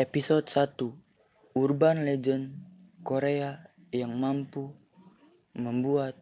Episode 0.00 0.48
1 0.48 1.60
Urban 1.60 2.08
Legend 2.08 2.56
Korea 3.04 3.68
yang 3.92 4.16
mampu 4.16 4.72
membuat 5.52 6.16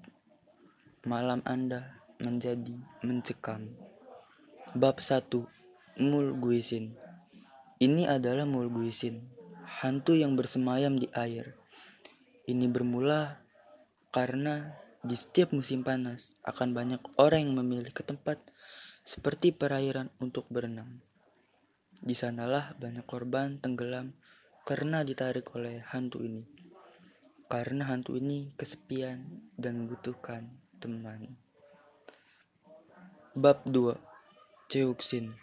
malam 1.07 1.47
Anda 1.47 2.03
menjadi 2.19 2.75
mencekam. 3.07 3.71
Bab 4.75 4.99
1 4.99 5.31
Mulguisin 6.03 6.99
Ini 7.79 8.11
adalah 8.11 8.51
Mulguisin, 8.51 9.23
hantu 9.63 10.19
yang 10.19 10.35
bersemayam 10.35 10.99
di 10.99 11.07
air. 11.15 11.55
Ini 12.51 12.67
bermula 12.67 13.39
karena 14.11 14.75
di 15.07 15.15
setiap 15.15 15.55
musim 15.55 15.87
panas 15.87 16.35
akan 16.43 16.75
banyak 16.75 17.03
orang 17.15 17.47
yang 17.47 17.55
memilih 17.63 17.95
ke 17.95 18.03
tempat 18.03 18.43
seperti 19.07 19.55
perairan 19.55 20.11
untuk 20.19 20.51
berenang. 20.51 20.99
Di 21.99 22.15
sanalah 22.15 22.79
banyak 22.79 23.03
korban 23.03 23.59
tenggelam 23.59 24.15
karena 24.63 25.03
ditarik 25.03 25.51
oleh 25.59 25.83
hantu 25.91 26.23
ini. 26.23 26.47
Karena 27.51 27.89
hantu 27.91 28.15
ini 28.15 28.55
kesepian 28.55 29.25
dan 29.59 29.83
membutuhkan 29.83 30.47
teman. 30.79 31.35
Bab 33.35 33.67
2 33.67 33.99
Cheuxin 34.71 35.35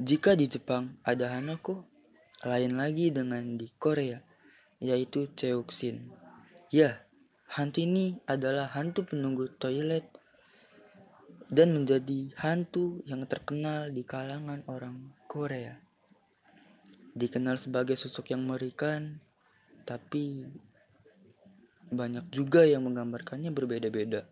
Jika 0.00 0.38
di 0.38 0.46
Jepang 0.48 0.96
ada 1.04 1.32
Hanako, 1.36 1.84
lain 2.44 2.78
lagi 2.78 3.10
dengan 3.10 3.58
di 3.58 3.68
Korea, 3.74 4.22
yaitu 4.78 5.28
Cheuxin. 5.34 6.12
Ya, 6.70 7.04
hantu 7.50 7.82
ini 7.82 8.20
adalah 8.28 8.70
hantu 8.70 9.08
penunggu 9.08 9.50
toilet 9.56 10.06
dan 11.46 11.70
menjadi 11.70 12.34
hantu 12.42 13.06
yang 13.06 13.22
terkenal 13.30 13.86
di 13.94 14.02
kalangan 14.02 14.66
orang 14.66 15.14
Korea. 15.30 15.78
Dikenal 17.16 17.56
sebagai 17.62 17.94
sosok 17.94 18.34
yang 18.34 18.44
mengerikan, 18.44 19.22
tapi 19.86 20.44
banyak 21.86 22.26
juga 22.34 22.66
yang 22.66 22.82
menggambarkannya 22.82 23.54
berbeda-beda 23.54 24.26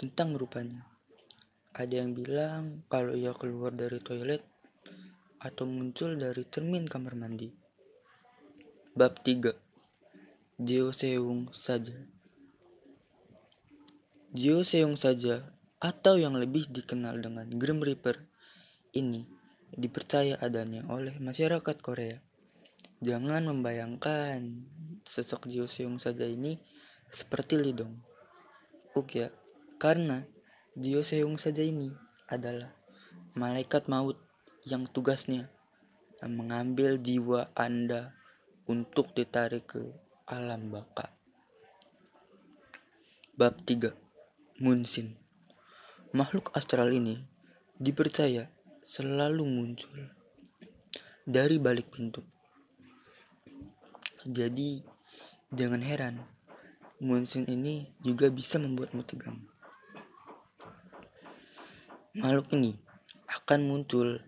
tentang 0.00 0.32
rupanya. 0.34 0.88
Ada 1.76 2.04
yang 2.04 2.16
bilang 2.16 2.84
kalau 2.88 3.12
ia 3.12 3.36
keluar 3.36 3.72
dari 3.76 4.00
toilet 4.00 4.40
atau 5.36 5.68
muncul 5.68 6.16
dari 6.16 6.48
cermin 6.48 6.88
kamar 6.88 7.12
mandi. 7.12 7.52
Bab 8.92 9.20
3 9.24 9.52
Jio 10.60 10.92
Seung 10.92 11.48
saja 11.52 11.96
Jio 14.36 14.60
Seung 14.68 15.00
saja 15.00 15.51
atau 15.82 16.14
yang 16.14 16.38
lebih 16.38 16.70
dikenal 16.70 17.18
dengan 17.18 17.50
Grim 17.58 17.82
Reaper 17.82 18.22
ini 18.94 19.26
dipercaya 19.74 20.38
adanya 20.38 20.86
oleh 20.86 21.18
masyarakat 21.18 21.76
Korea. 21.82 22.22
Jangan 23.02 23.50
membayangkan 23.50 24.62
sosok 25.02 25.50
Jio 25.50 25.66
Seung 25.66 25.98
saja 25.98 26.22
ini 26.22 26.54
seperti 27.10 27.58
Lidong. 27.58 27.98
Oke 28.94 29.26
ya, 29.26 29.28
karena 29.82 30.22
Jio 30.78 31.02
Seung 31.02 31.34
saja 31.34 31.66
ini 31.66 31.90
adalah 32.30 32.70
malaikat 33.34 33.90
maut 33.90 34.22
yang 34.62 34.86
tugasnya 34.86 35.50
mengambil 36.22 37.02
jiwa 37.02 37.50
Anda 37.58 38.14
untuk 38.70 39.10
ditarik 39.18 39.66
ke 39.66 39.82
alam 40.30 40.70
baka. 40.70 41.10
Bab 43.34 43.58
3 43.66 43.90
Munsin 44.62 45.21
Makhluk 46.12 46.52
astral 46.52 46.92
ini 46.92 47.24
dipercaya 47.80 48.44
selalu 48.84 49.48
muncul 49.48 49.96
dari 51.24 51.56
balik 51.56 51.88
pintu. 51.88 52.20
Jadi, 54.28 54.84
jangan 55.48 55.80
heran, 55.80 56.20
Munsin 57.00 57.48
ini 57.48 57.90
juga 57.98 58.28
bisa 58.28 58.60
membuatmu 58.60 59.02
tegang. 59.08 59.40
Makhluk 62.12 62.60
ini 62.60 62.76
akan 63.26 63.60
muncul 63.64 64.20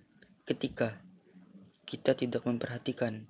ketika 0.48 0.98
kita 1.84 2.16
tidak 2.16 2.48
memperhatikan 2.48 3.28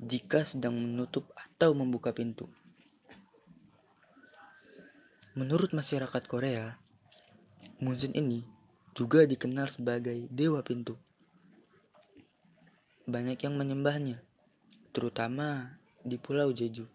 jika 0.00 0.48
sedang 0.48 0.80
menutup 0.80 1.28
atau 1.36 1.76
membuka 1.76 2.10
pintu. 2.16 2.48
Menurut 5.38 5.70
masyarakat 5.70 6.24
Korea, 6.26 6.81
Munsin 7.82 8.14
ini 8.14 8.46
juga 8.94 9.26
dikenal 9.26 9.66
sebagai 9.66 10.30
dewa 10.30 10.62
pintu. 10.62 10.94
Banyak 13.08 13.38
yang 13.42 13.58
menyembahnya, 13.58 14.22
terutama 14.94 15.78
di 16.02 16.16
Pulau 16.18 16.54
Jeju. 16.54 16.86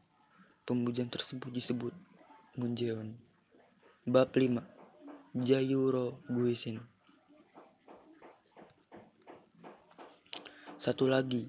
Pemujaan 0.68 1.08
tersebut 1.08 1.48
disebut 1.52 1.96
Munjeon. 2.60 3.16
Bab 4.04 4.36
5 4.36 4.64
Jayuro 5.36 6.20
Guisin 6.28 6.80
Satu 10.76 11.08
lagi, 11.08 11.48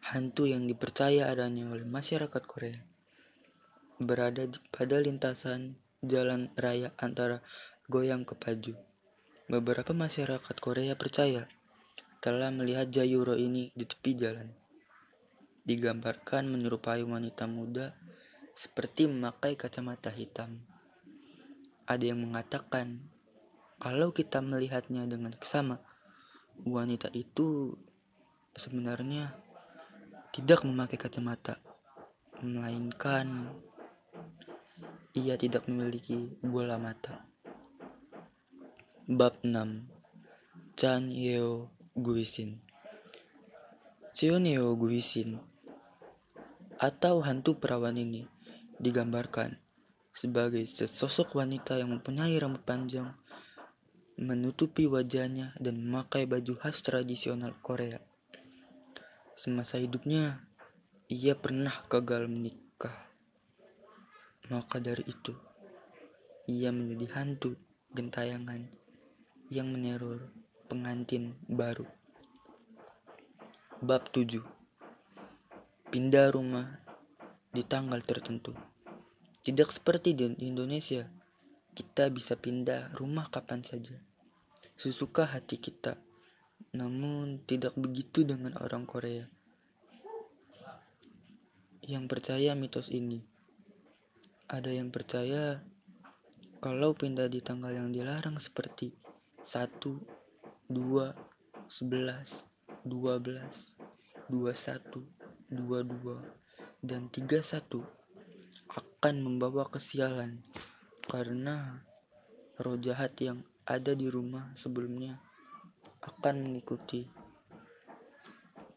hantu 0.00 0.48
yang 0.48 0.68
dipercaya 0.68 1.28
adanya 1.32 1.68
oleh 1.68 1.84
masyarakat 1.84 2.42
Korea 2.44 2.80
berada 4.02 4.50
pada 4.74 4.98
lintasan 4.98 5.78
jalan 6.02 6.50
raya 6.58 6.90
antara 6.98 7.40
goyang 7.84 8.24
ke 8.24 8.32
paju. 8.32 8.74
Beberapa 9.44 9.92
masyarakat 9.92 10.56
Korea 10.56 10.96
percaya 10.96 11.44
telah 12.24 12.48
melihat 12.48 12.88
Jayuro 12.88 13.36
ini 13.36 13.68
di 13.76 13.84
tepi 13.84 14.16
jalan. 14.16 14.48
Digambarkan 15.68 16.48
menyerupai 16.48 17.04
wanita 17.04 17.44
muda 17.44 17.92
seperti 18.56 19.04
memakai 19.04 19.60
kacamata 19.60 20.08
hitam. 20.08 20.64
Ada 21.84 22.16
yang 22.16 22.24
mengatakan 22.24 23.04
kalau 23.76 24.16
kita 24.16 24.40
melihatnya 24.40 25.04
dengan 25.04 25.36
seksama, 25.36 25.76
wanita 26.64 27.12
itu 27.12 27.76
sebenarnya 28.56 29.36
tidak 30.32 30.64
memakai 30.64 30.96
kacamata, 30.96 31.60
melainkan 32.40 33.52
ia 35.12 35.36
tidak 35.36 35.68
memiliki 35.68 36.32
bola 36.40 36.80
mata. 36.80 37.33
Bab 39.04 39.36
6 39.44 39.84
Chan 40.80 41.12
Yeo 41.12 41.68
Guisin 41.92 42.56
Cheon 44.16 44.48
Yeo 44.48 44.72
Guisin 44.80 45.36
atau 46.80 47.20
hantu 47.20 47.60
perawan 47.60 48.00
ini 48.00 48.24
digambarkan 48.80 49.60
sebagai 50.08 50.64
sesosok 50.64 51.36
wanita 51.36 51.76
yang 51.76 51.92
mempunyai 51.92 52.32
rambut 52.40 52.64
panjang, 52.64 53.12
menutupi 54.16 54.88
wajahnya 54.88 55.52
dan 55.60 55.84
memakai 55.84 56.24
baju 56.24 56.56
khas 56.56 56.80
tradisional 56.80 57.52
Korea. 57.60 58.00
Semasa 59.36 59.76
hidupnya, 59.76 60.48
ia 61.12 61.36
pernah 61.36 61.84
gagal 61.92 62.24
menikah. 62.24 63.04
Maka 64.48 64.80
dari 64.80 65.04
itu, 65.04 65.36
ia 66.48 66.72
menjadi 66.72 67.20
hantu 67.20 67.60
gentayangan 67.92 68.83
yang 69.52 69.68
meneror 69.68 70.24
pengantin 70.72 71.36
baru. 71.44 71.84
Bab 73.84 74.08
7 74.08 74.40
Pindah 75.92 76.32
rumah 76.32 76.80
di 77.52 77.60
tanggal 77.60 78.00
tertentu. 78.00 78.56
Tidak 79.44 79.68
seperti 79.68 80.16
di 80.16 80.32
Indonesia, 80.48 81.04
kita 81.76 82.08
bisa 82.08 82.40
pindah 82.40 82.96
rumah 82.96 83.28
kapan 83.28 83.60
saja. 83.60 84.00
Sesuka 84.80 85.28
hati 85.28 85.60
kita. 85.60 86.00
Namun 86.72 87.44
tidak 87.44 87.76
begitu 87.76 88.24
dengan 88.24 88.56
orang 88.64 88.88
Korea. 88.88 89.28
Yang 91.84 92.04
percaya 92.08 92.56
mitos 92.56 92.88
ini. 92.88 93.20
Ada 94.48 94.72
yang 94.72 94.88
percaya 94.88 95.60
kalau 96.64 96.96
pindah 96.96 97.28
di 97.28 97.44
tanggal 97.44 97.76
yang 97.76 97.92
dilarang 97.92 98.40
seperti 98.40 99.04
1, 99.44 99.76
2, 100.72 100.72
11, 100.72 101.12
12, 101.68 102.40
21, 104.32 104.32
22, 104.32 105.04
dan 106.80 107.12
31 107.12 107.84
akan 108.72 109.14
membawa 109.20 109.68
kesialan 109.68 110.40
karena 111.04 111.84
roh 112.56 112.80
jahat 112.80 113.12
yang 113.20 113.44
ada 113.68 113.92
di 113.92 114.08
rumah 114.08 114.48
sebelumnya 114.56 115.20
akan 116.00 116.48
mengikuti. 116.48 117.04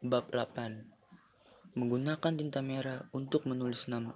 Bab 0.04 0.36
8 0.36 1.80
Menggunakan 1.80 2.34
tinta 2.36 2.60
merah 2.60 3.08
untuk 3.16 3.48
menulis 3.48 3.88
nama. 3.88 4.12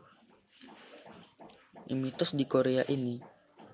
Mitos 1.88 2.36
di 2.36 2.44
Korea 2.44 2.84
ini 2.92 3.24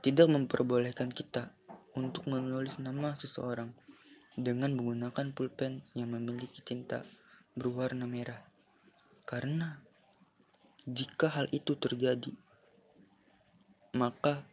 tidak 0.05 0.29
memperbolehkan 0.29 1.09
kita 1.09 1.56
untuk 1.97 2.29
menulis 2.29 2.77
nama 2.77 3.17
seseorang 3.17 3.73
dengan 4.37 4.77
menggunakan 4.77 5.33
pulpen 5.33 5.81
yang 5.97 6.13
memiliki 6.13 6.61
tinta 6.61 7.01
berwarna 7.57 8.05
merah. 8.05 8.37
Karena 9.25 9.81
jika 10.85 11.33
hal 11.33 11.49
itu 11.49 11.73
terjadi, 11.73 12.29
maka 13.97 14.45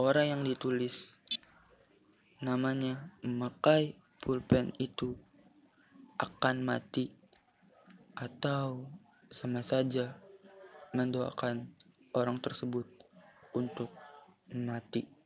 orang 0.00 0.32
yang 0.32 0.42
ditulis 0.42 1.20
namanya 2.40 3.12
memakai 3.20 3.92
pulpen 4.24 4.72
itu 4.80 5.12
akan 6.16 6.64
mati 6.64 7.12
atau 8.16 8.88
sama 9.28 9.60
saja 9.60 10.16
mendoakan 10.96 11.68
orang 12.16 12.40
tersebut 12.40 12.88
untuk 13.52 13.92
mati. 14.52 15.21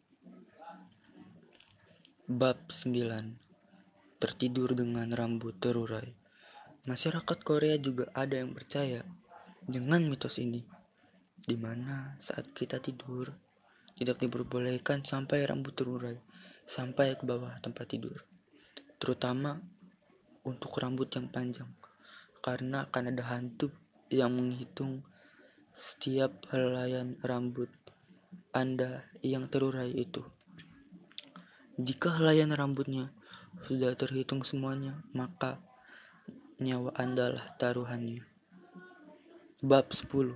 Bab 2.26 2.74
9 2.74 4.18
Tertidur 4.18 4.74
dengan 4.74 5.06
rambut 5.14 5.62
terurai. 5.62 6.10
Masyarakat 6.90 7.38
Korea 7.46 7.78
juga 7.78 8.10
ada 8.18 8.42
yang 8.42 8.50
percaya 8.50 9.06
dengan 9.62 10.02
mitos 10.10 10.42
ini 10.42 10.58
di 11.38 11.54
mana 11.54 12.18
saat 12.18 12.50
kita 12.50 12.82
tidur 12.82 13.30
tidak 13.94 14.18
diperbolehkan 14.18 15.06
sampai 15.06 15.46
rambut 15.46 15.78
terurai 15.78 16.18
sampai 16.66 17.14
ke 17.14 17.22
bawah 17.22 17.54
tempat 17.62 17.94
tidur, 17.94 18.18
terutama 18.98 19.62
untuk 20.42 20.74
rambut 20.82 21.06
yang 21.14 21.30
panjang, 21.30 21.70
karena 22.42 22.90
akan 22.90 23.14
ada 23.14 23.22
hantu 23.22 23.70
yang 24.10 24.34
menghitung 24.34 25.06
setiap 25.78 26.42
helaian 26.50 27.14
rambut 27.22 27.70
Anda 28.50 29.06
yang 29.22 29.46
terurai 29.46 29.94
itu. 29.94 30.26
Jika 31.76 32.16
helaian 32.16 32.52
rambutnya 32.52 33.12
sudah 33.68 33.92
terhitung 33.96 34.44
semuanya, 34.44 35.04
maka 35.12 35.60
nyawa 36.56 36.92
Anda 36.96 37.36
lah 37.36 37.46
taruhannya. 37.60 38.24
Bab 39.60 39.92
10 39.92 40.32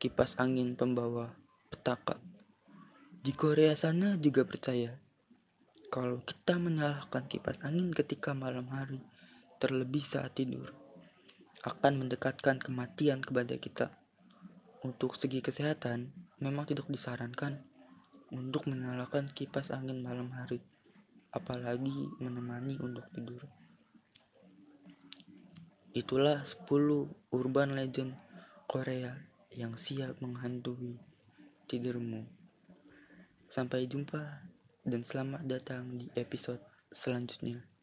Kipas 0.00 0.36
angin 0.36 0.76
pembawa 0.76 1.32
petaka 1.72 2.20
di 3.24 3.32
Korea 3.32 3.72
sana 3.72 4.20
juga 4.20 4.44
percaya 4.44 4.92
kalau 5.94 6.20
kita 6.26 6.58
menyalahkan 6.58 7.30
kipas 7.30 7.62
angin 7.62 7.94
ketika 7.94 8.34
malam 8.34 8.66
hari, 8.66 8.98
terlebih 9.62 10.02
saat 10.02 10.34
tidur, 10.34 10.74
akan 11.62 12.02
mendekatkan 12.02 12.58
kematian 12.58 13.22
kepada 13.22 13.54
kita. 13.54 13.94
Untuk 14.82 15.14
segi 15.14 15.38
kesehatan, 15.38 16.10
memang 16.42 16.66
tidak 16.66 16.90
disarankan 16.90 17.62
untuk 18.32 18.70
menyalakan 18.70 19.28
kipas 19.28 19.74
angin 19.74 20.00
malam 20.00 20.32
hari, 20.32 20.62
apalagi 21.34 22.08
menemani 22.22 22.78
untuk 22.80 23.04
tidur. 23.12 23.42
Itulah 25.92 26.46
10 26.46 27.34
urban 27.34 27.70
legend 27.76 28.16
Korea 28.64 29.14
yang 29.54 29.76
siap 29.76 30.18
menghantui 30.18 30.96
tidurmu. 31.68 32.24
Sampai 33.46 33.86
jumpa 33.86 34.42
dan 34.82 35.04
selamat 35.04 35.46
datang 35.46 35.94
di 35.94 36.10
episode 36.18 36.60
selanjutnya. 36.90 37.73